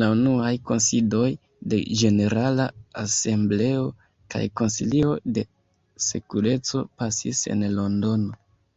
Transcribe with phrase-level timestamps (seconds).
[0.00, 1.28] La unuaj kunsidoj
[1.74, 2.66] de Ĝenerala
[3.06, 3.88] Asembleo
[4.36, 5.50] kaj Konsilio de
[6.12, 8.42] Sekureco pasis en Londono.